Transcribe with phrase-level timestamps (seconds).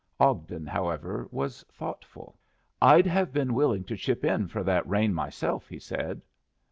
[0.19, 2.39] Ogden, however, was thoughtful.
[2.81, 6.23] "I'd have been willing to chip in for that rain myself," he said.